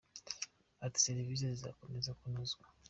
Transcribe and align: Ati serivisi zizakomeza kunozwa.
Ati 0.85 0.97
serivisi 1.05 1.45
zizakomeza 1.53 2.11
kunozwa. 2.19 2.65